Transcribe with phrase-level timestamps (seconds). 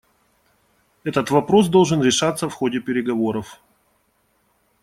[1.03, 3.59] Этот вопрос должен решаться в ходе переговоров.